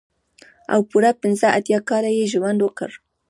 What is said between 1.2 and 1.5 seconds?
پنځه